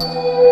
Música 0.00 0.47